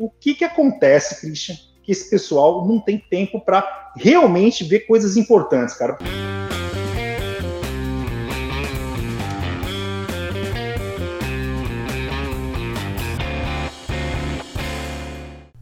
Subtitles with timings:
[0.00, 5.16] O que, que acontece, Christian, que esse pessoal não tem tempo para realmente ver coisas
[5.16, 5.98] importantes, cara?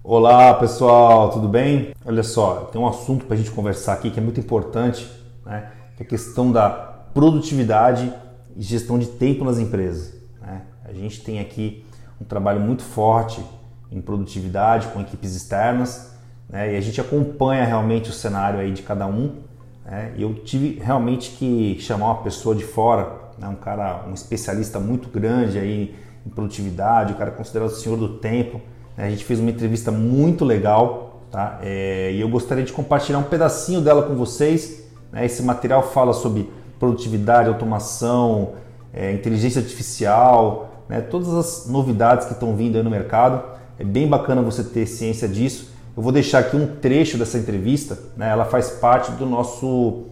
[0.05, 1.95] Olá pessoal, tudo bem?
[2.05, 5.11] Olha só, tem um assunto para a gente conversar aqui que é muito importante,
[5.47, 5.73] né?
[5.97, 8.13] que é a questão da produtividade
[8.55, 10.13] e gestão de tempo nas empresas.
[10.43, 10.61] Né?
[10.85, 11.87] A gente tem aqui
[12.21, 13.43] um trabalho muito forte
[13.91, 16.15] em produtividade com equipes externas
[16.49, 16.75] né?
[16.75, 19.37] e a gente acompanha realmente o cenário aí de cada um.
[19.85, 20.13] Né?
[20.17, 23.49] E eu tive realmente que chamar uma pessoa de fora, né?
[23.49, 25.95] um cara, um especialista muito grande aí
[26.25, 28.61] em produtividade, o cara considerado o senhor do tempo
[28.97, 31.59] a gente fez uma entrevista muito legal, tá?
[31.63, 34.85] É, e eu gostaria de compartilhar um pedacinho dela com vocês.
[35.13, 35.27] Né?
[35.27, 38.55] Esse material fala sobre produtividade, automação,
[38.93, 41.03] é, inteligência artificial, né?
[41.03, 43.43] todas as novidades que estão vindo aí no mercado.
[43.79, 45.71] É bem bacana você ter ciência disso.
[45.97, 48.31] Eu vou deixar aqui um trecho dessa entrevista, né?
[48.31, 50.05] ela faz parte do nosso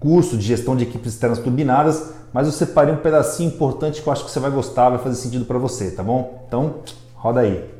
[0.00, 4.12] curso de gestão de equipes externas turbinadas, mas eu separei um pedacinho importante que eu
[4.12, 6.44] acho que você vai gostar, vai fazer sentido para você, tá bom?
[6.46, 6.76] Então,
[7.14, 7.78] roda aí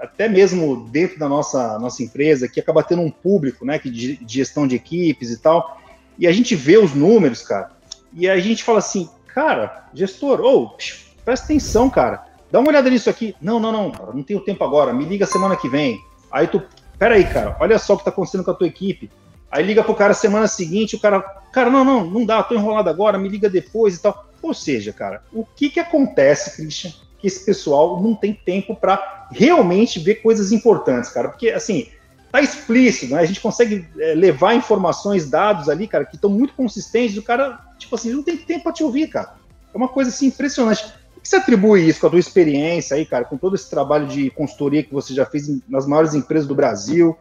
[0.00, 4.66] até mesmo dentro da nossa, nossa empresa, que acaba tendo um público, né, de gestão
[4.66, 5.78] de equipes e tal,
[6.18, 7.70] e a gente vê os números, cara,
[8.12, 12.90] e a gente fala assim, cara, gestor, ou oh, presta atenção, cara, dá uma olhada
[12.90, 13.34] nisso aqui.
[13.40, 16.00] Não, não, não, cara, não tenho tempo agora, me liga semana que vem.
[16.30, 16.62] Aí tu,
[16.98, 19.10] peraí, cara, olha só o que tá acontecendo com a tua equipe.
[19.50, 21.20] Aí liga pro cara semana seguinte, o cara,
[21.52, 24.26] cara, não, não, não dá, tô enrolado agora, me liga depois e tal.
[24.40, 29.28] Ou seja, cara, o que que acontece, Christian, que esse pessoal não tem tempo para
[29.30, 31.28] realmente ver coisas importantes, cara.
[31.28, 31.88] Porque, assim,
[32.30, 33.20] tá explícito, né?
[33.20, 37.16] A gente consegue é, levar informações, dados ali, cara, que estão muito consistentes.
[37.16, 39.34] O cara, tipo assim, não tem tempo para te ouvir, cara.
[39.72, 40.92] É uma coisa, assim, impressionante.
[41.22, 44.30] Que você atribui isso com a tua experiência aí, cara, com todo esse trabalho de
[44.30, 47.16] consultoria que você já fez nas maiores empresas do Brasil?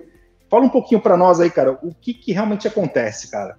[0.49, 3.57] Fala um pouquinho para nós aí, cara, o que, que realmente acontece, cara?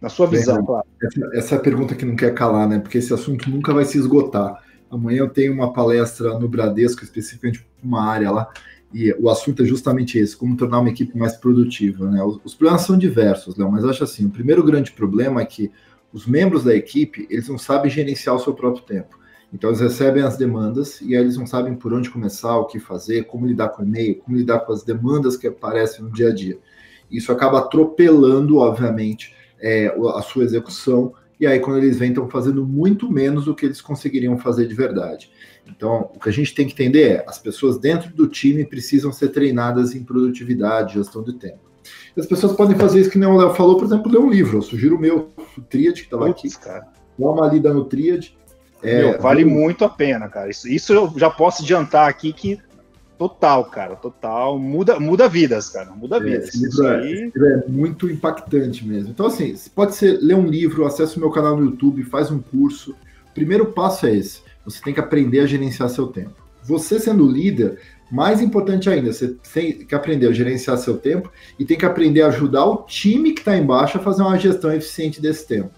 [0.00, 0.86] Na sua visão, Bem, claro.
[1.02, 2.78] Essa, essa é a pergunta que não quer calar, né?
[2.78, 4.62] Porque esse assunto nunca vai se esgotar.
[4.90, 8.48] Amanhã eu tenho uma palestra no Bradesco, especificamente uma área lá,
[8.92, 12.08] e o assunto é justamente esse, como tornar uma equipe mais produtiva.
[12.10, 12.22] Né?
[12.22, 15.70] Os, os problemas são diversos, Léo, mas acho assim, o primeiro grande problema é que
[16.12, 19.18] os membros da equipe, eles não sabem gerenciar o seu próprio tempo.
[19.52, 22.78] Então eles recebem as demandas e aí eles não sabem por onde começar, o que
[22.78, 26.28] fazer, como lidar com o e-mail, como lidar com as demandas que aparecem no dia
[26.28, 26.58] a dia.
[27.10, 32.66] Isso acaba atropelando, obviamente, é, a sua execução e aí quando eles vêm estão fazendo
[32.66, 35.30] muito menos do que eles conseguiriam fazer de verdade.
[35.66, 39.12] Então, o que a gente tem que entender é, as pessoas dentro do time precisam
[39.12, 41.66] ser treinadas em produtividade, gestão de tempo.
[42.16, 44.58] As pessoas podem fazer isso que nem o Léo falou, por exemplo, ler um livro.
[44.58, 46.48] Eu sugiro o meu, o Triad, que estava aqui.
[46.58, 46.88] Cara.
[47.18, 48.36] Dá uma lida no Triad.
[48.86, 50.48] É, Meu, vale muito a pena, cara.
[50.48, 52.60] Isso, isso eu já posso adiantar aqui que
[53.18, 54.58] Total, cara, total.
[54.58, 55.90] Muda, muda vidas, cara.
[55.92, 56.48] Muda é, vidas.
[56.48, 57.12] Esse livro, é, aí...
[57.12, 59.10] esse livro, é, muito impactante mesmo.
[59.10, 62.40] Então, assim, pode ser ler um livro, acesse o meu canal no YouTube, faz um
[62.40, 62.92] curso.
[63.30, 64.42] O primeiro passo é esse.
[64.64, 66.34] Você tem que aprender a gerenciar seu tempo.
[66.62, 67.78] Você sendo líder,
[68.10, 72.22] mais importante ainda, você tem que aprender a gerenciar seu tempo e tem que aprender
[72.22, 75.70] a ajudar o time que está embaixo a fazer uma gestão eficiente desse tempo.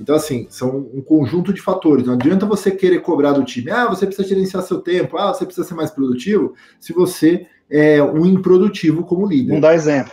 [0.00, 2.06] Então, assim, são um conjunto de fatores.
[2.06, 5.44] Não adianta você querer cobrar do time, ah, você precisa gerenciar seu tempo, ah, você
[5.44, 9.52] precisa ser mais produtivo, se você é um improdutivo como líder.
[9.52, 10.12] Não dá exemplo.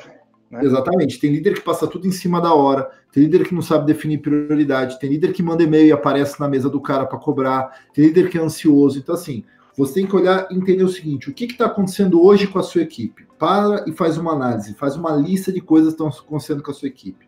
[0.52, 0.59] Né?
[0.64, 1.20] Exatamente.
[1.20, 4.18] Tem líder que passa tudo em cima da hora, tem líder que não sabe definir
[4.18, 8.06] prioridade, tem líder que manda e-mail e aparece na mesa do cara para cobrar, tem
[8.06, 9.00] líder que é ansioso.
[9.00, 9.46] Então, assim,
[9.78, 12.64] você tem que olhar e entender o seguinte: o que está acontecendo hoje com a
[12.64, 13.26] sua equipe?
[13.40, 16.74] Para e faz uma análise, faz uma lista de coisas que estão acontecendo com a
[16.74, 17.27] sua equipe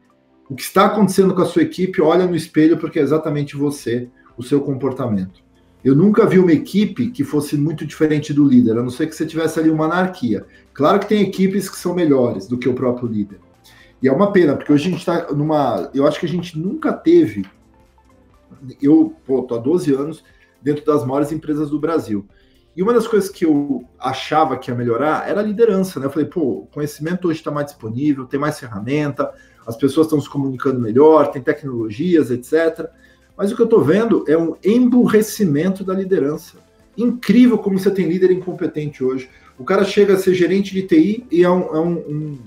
[0.50, 4.10] o que está acontecendo com a sua equipe, olha no espelho, porque é exatamente você,
[4.36, 5.44] o seu comportamento.
[5.84, 9.16] Eu nunca vi uma equipe que fosse muito diferente do líder, a não ser que
[9.16, 10.46] você tivesse ali uma anarquia.
[10.74, 13.40] Claro que tem equipes que são melhores do que o próprio líder.
[14.02, 15.90] E é uma pena, porque hoje a gente está numa.
[15.94, 17.46] Eu acho que a gente nunca teve.
[18.82, 20.24] Eu, pô, tô há 12 anos
[20.62, 22.26] dentro das maiores empresas do Brasil.
[22.76, 26.06] E uma das coisas que eu achava que ia melhorar era a liderança, né?
[26.06, 29.32] Eu falei, pô, o conhecimento hoje está mais disponível, tem mais ferramenta,
[29.70, 32.90] as pessoas estão se comunicando melhor, tem tecnologias, etc.
[33.38, 36.58] Mas o que eu estou vendo é um emburrecimento da liderança.
[36.98, 39.30] Incrível como você tem líder incompetente hoje.
[39.60, 42.40] O cara chega a ser gerente de TI e é um, é um, um,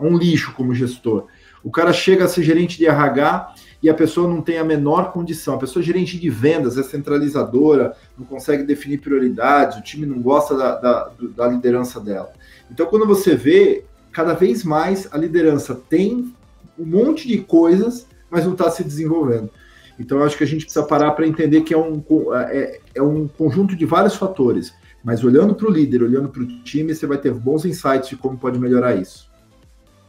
[0.00, 1.26] é um lixo como gestor.
[1.62, 5.12] O cara chega a ser gerente de RH e a pessoa não tem a menor
[5.12, 5.54] condição.
[5.54, 10.20] A pessoa é gerente de vendas, é centralizadora, não consegue definir prioridades, o time não
[10.20, 12.32] gosta da, da, da liderança dela.
[12.68, 16.34] Então, quando você vê, cada vez mais a liderança tem
[16.78, 19.50] um monte de coisas, mas não está se desenvolvendo.
[19.98, 22.02] Então, eu acho que a gente precisa parar para entender que é um,
[22.50, 24.74] é, é um conjunto de vários fatores.
[25.04, 28.16] Mas olhando para o líder, olhando para o time, você vai ter bons insights de
[28.16, 29.30] como pode melhorar isso.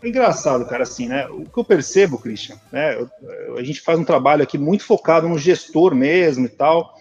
[0.01, 1.27] É engraçado, cara, assim, né?
[1.27, 2.95] O que eu percebo, Christian, né?
[3.57, 6.93] a gente faz um trabalho aqui muito focado no gestor mesmo e tal,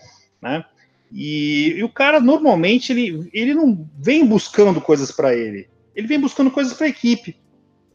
[0.42, 0.64] né?
[1.12, 6.18] E, e o cara normalmente ele, ele não vem buscando coisas para ele, ele vem
[6.18, 7.38] buscando coisas para a equipe.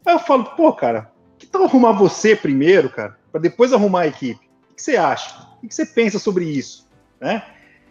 [0.06, 1.12] Aí eu falo, pô, cara,
[1.50, 4.40] tal arrumar você primeiro, cara, para depois arrumar a equipe?
[4.70, 5.46] O que você acha?
[5.62, 6.88] O que você pensa sobre isso,
[7.20, 7.44] né?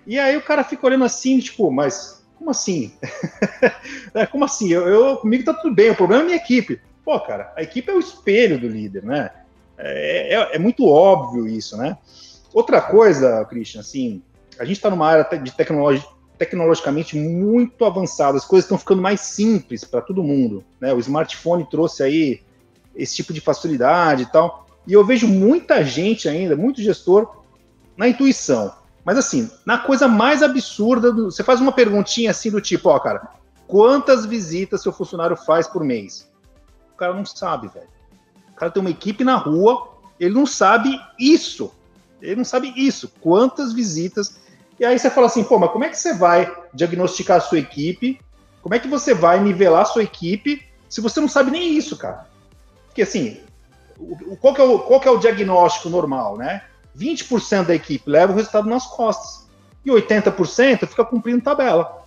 [0.07, 2.93] E aí o cara fica olhando assim, tipo, mas como assim?
[4.13, 4.71] é, como assim?
[4.71, 6.81] Eu, eu, comigo tá tudo bem, o problema é a minha equipe.
[7.03, 9.29] Pô, cara, a equipe é o espelho do líder, né?
[9.77, 11.97] É, é, é muito óbvio isso, né?
[12.53, 14.23] Outra coisa, Christian, assim,
[14.57, 16.05] a gente está numa área de tecnologia
[16.39, 20.93] tecnologicamente muito avançada, as coisas estão ficando mais simples para todo mundo, né?
[20.93, 22.41] O smartphone trouxe aí
[22.99, 27.43] esse tipo de facilidade e tal, e eu vejo muita gente ainda, muito gestor
[27.95, 28.73] na intuição.
[29.05, 32.99] Mas assim, na coisa mais absurda, do, você faz uma perguntinha assim do tipo, ó,
[32.99, 33.29] cara,
[33.67, 36.29] quantas visitas seu funcionário faz por mês?
[36.93, 37.87] O cara não sabe, velho.
[38.51, 39.87] O cara tem uma equipe na rua,
[40.19, 41.71] ele não sabe isso.
[42.21, 43.11] Ele não sabe isso.
[43.21, 44.39] Quantas visitas.
[44.77, 47.59] E aí você fala assim, pô, mas como é que você vai diagnosticar a sua
[47.59, 48.19] equipe?
[48.61, 51.95] Como é que você vai nivelar a sua equipe se você não sabe nem isso,
[51.95, 52.27] cara?
[52.89, 53.39] Porque assim,
[54.41, 56.63] qual que é o, qual que é o diagnóstico normal, né?
[56.97, 59.47] 20% da equipe leva o resultado nas costas.
[59.85, 62.03] E 80% fica cumprindo tabela.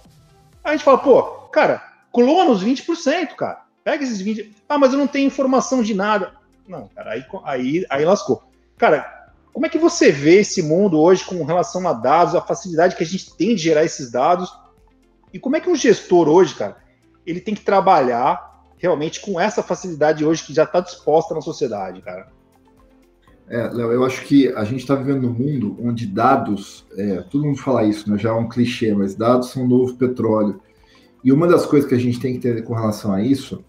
[0.63, 1.83] Aí a gente fala, pô, cara,
[2.13, 3.63] clona os 20%, cara.
[3.83, 4.53] Pega esses 20%.
[4.69, 6.35] Ah, mas eu não tenho informação de nada.
[6.69, 8.43] Não, cara, aí, aí, aí lascou.
[8.77, 12.97] Cara, como é que você vê esse mundo hoje com relação a dados, a facilidade
[12.97, 14.53] que a gente tem de gerar esses dados?
[15.33, 16.77] E como é que um gestor hoje, cara,
[17.27, 18.52] ele tem que trabalhar
[18.83, 22.27] realmente com essa facilidade hoje que já está disposta na sociedade, cara?
[23.49, 27.45] É, Léo, eu acho que a gente está vivendo num mundo onde dados, é, todo
[27.45, 30.61] mundo fala isso, né, já é um clichê, mas dados são o novo petróleo.
[31.23, 33.65] E uma das coisas que a gente tem que ter com relação a isso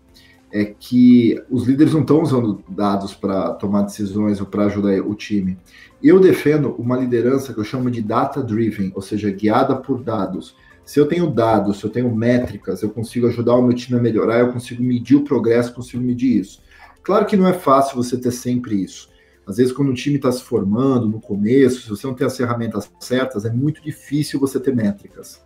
[0.51, 5.13] é que os líderes não estão usando dados para tomar decisões ou para ajudar o
[5.15, 5.57] time.
[6.01, 10.56] Eu defendo uma liderança que eu chamo de data-driven, ou seja, guiada por dados.
[10.85, 14.01] Se eu tenho dados, se eu tenho métricas, eu consigo ajudar o meu time a
[14.01, 16.62] melhorar, eu consigo medir o progresso, consigo medir isso.
[17.01, 19.09] Claro que não é fácil você ter sempre isso.
[19.45, 22.38] Às vezes, quando o time está se formando no começo, se você não tem as
[22.38, 25.41] ferramentas certas, é muito difícil você ter métricas.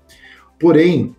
[0.60, 1.16] Porém,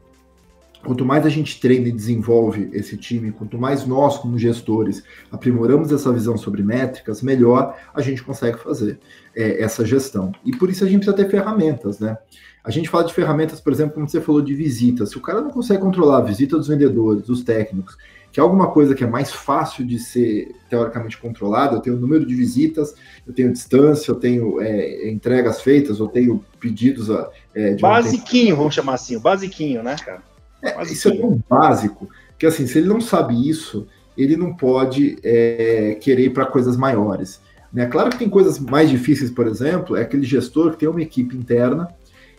[0.84, 5.92] quanto mais a gente treina e desenvolve esse time, quanto mais nós, como gestores, aprimoramos
[5.92, 8.98] essa visão sobre métricas, melhor a gente consegue fazer
[9.34, 10.32] é, essa gestão.
[10.44, 12.16] E por isso a gente precisa ter ferramentas, né?
[12.64, 15.10] A gente fala de ferramentas, por exemplo, como você falou de visitas.
[15.10, 17.96] Se o cara não consegue controlar a visita dos vendedores, dos técnicos,
[18.30, 22.00] que é alguma coisa que é mais fácil de ser teoricamente controlada, eu tenho o
[22.00, 22.94] número de visitas,
[23.26, 28.54] eu tenho distância, eu tenho é, entregas feitas, eu tenho pedidos a, é, de Basiquinho,
[28.56, 30.22] vamos chamar assim, o basiquinho, né, cara?
[30.62, 32.08] É, isso é tão básico
[32.38, 36.76] que assim, se ele não sabe isso, ele não pode é, querer ir para coisas
[36.76, 37.40] maiores.
[37.72, 37.86] Né?
[37.86, 41.36] Claro que tem coisas mais difíceis, por exemplo, é aquele gestor que tem uma equipe
[41.36, 41.88] interna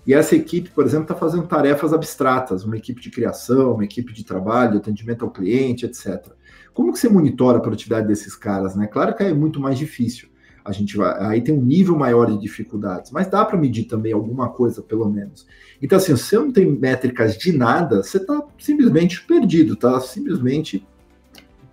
[0.08, 4.12] e essa equipe, por exemplo, está fazendo tarefas abstratas, uma equipe de criação, uma equipe
[4.14, 6.26] de trabalho, atendimento ao cliente, etc.
[6.74, 8.76] Como que você monitora a produtividade desses caras?
[8.76, 8.88] Né?
[8.88, 10.29] Claro que é muito mais difícil.
[10.70, 14.14] A gente vai, aí tem um nível maior de dificuldades, mas dá para medir também
[14.14, 15.48] alguma coisa, pelo menos.
[15.82, 20.88] Então, assim, se você não tem métricas de nada, você está simplesmente perdido, está simplesmente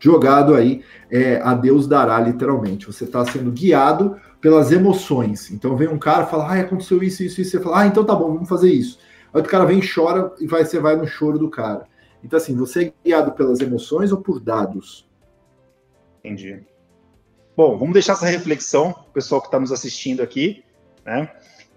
[0.01, 2.87] jogado aí é, a Deus dará, literalmente.
[2.87, 5.51] Você está sendo guiado pelas emoções.
[5.51, 7.51] Então vem um cara e fala, ah, aconteceu isso, isso, isso.
[7.51, 8.99] Você fala, ah, então tá bom, vamos fazer isso.
[9.35, 11.87] Aí o cara vem, chora e vai, você vai no choro do cara.
[12.25, 15.07] Então, assim, você é guiado pelas emoções ou por dados?
[16.25, 16.65] Entendi.
[17.57, 20.63] Bom, vamos deixar essa reflexão, pessoal que está nos assistindo aqui,
[21.05, 21.31] né?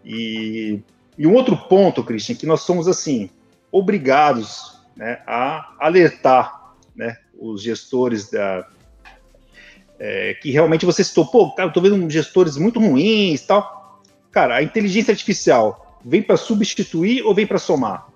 [0.03, 0.81] E,
[1.17, 3.29] e um outro ponto, Christian, que nós somos, assim,
[3.71, 8.67] obrigados né, a alertar né, os gestores da,
[10.00, 14.01] é, que realmente você citou, pô, cara, eu tô vendo gestores muito ruins tal.
[14.31, 18.07] Cara, a inteligência artificial vem para substituir ou vem para somar?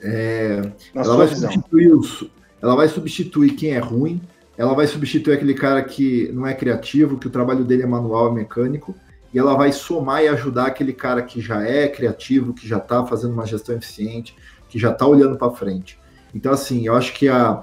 [0.00, 2.24] É, ela, vai substituir os,
[2.62, 4.20] ela vai substituir quem é ruim,
[4.58, 8.32] ela vai substituir aquele cara que não é criativo, que o trabalho dele é manual
[8.32, 8.94] e mecânico,
[9.32, 13.06] e ela vai somar e ajudar aquele cara que já é criativo, que já está
[13.06, 14.34] fazendo uma gestão eficiente,
[14.68, 15.98] que já está olhando para frente.
[16.34, 17.62] Então, assim, eu acho que a,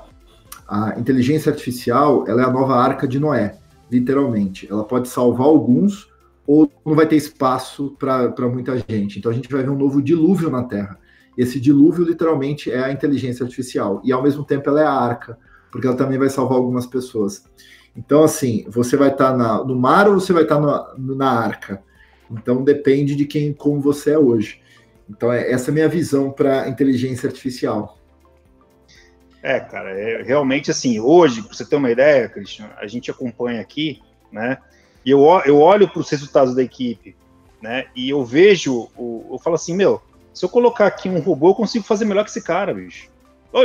[0.67, 3.57] a inteligência artificial ela é a nova arca de Noé,
[3.91, 4.67] literalmente.
[4.71, 6.07] Ela pode salvar alguns
[6.47, 9.19] ou não vai ter espaço para muita gente.
[9.19, 10.97] Então a gente vai ver um novo dilúvio na Terra.
[11.37, 15.37] Esse dilúvio literalmente é a inteligência artificial e ao mesmo tempo ela é a arca,
[15.75, 17.43] porque ela também vai salvar algumas pessoas.
[17.97, 21.83] Então assim, você vai estar tá no mar ou você vai estar tá na arca?
[22.31, 24.61] Então depende de quem como você é hoje.
[25.09, 27.97] Então, é, essa é a minha visão para inteligência artificial.
[29.43, 33.59] É, cara, é, realmente assim, hoje, para você ter uma ideia, Cristian, a gente acompanha
[33.59, 33.99] aqui,
[34.31, 34.57] né?
[35.05, 37.17] E eu, eu olho para os resultados da equipe,
[37.61, 37.87] né?
[37.93, 40.01] E eu vejo, o, eu falo assim, meu,
[40.33, 43.09] se eu colocar aqui um robô, eu consigo fazer melhor que esse cara, bicho.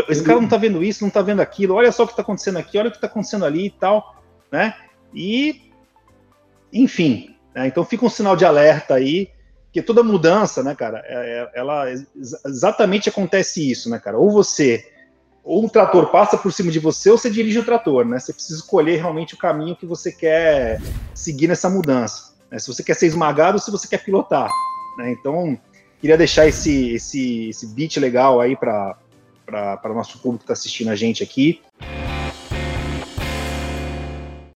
[0.09, 2.23] Esse cara não tá vendo isso, não tá vendo aquilo, olha só o que tá
[2.23, 4.75] acontecendo aqui, olha o que tá acontecendo ali e tal, né?
[5.12, 5.73] E,
[6.73, 7.66] enfim, né?
[7.66, 9.28] então fica um sinal de alerta aí,
[9.73, 11.87] que toda mudança, né, cara, é, é, ela
[12.47, 14.18] exatamente acontece isso, né, cara?
[14.18, 14.85] Ou você,
[15.42, 18.18] ou um trator passa por cima de você, ou você dirige o trator, né?
[18.18, 20.80] Você precisa escolher realmente o caminho que você quer
[21.14, 22.35] seguir nessa mudança.
[22.50, 22.59] Né?
[22.59, 24.49] Se você quer ser esmagado ou se você quer pilotar,
[24.99, 25.12] né?
[25.12, 25.59] Então,
[26.00, 28.56] queria deixar esse, esse, esse beat legal aí
[29.50, 31.61] para o nosso público que está assistindo a gente aqui.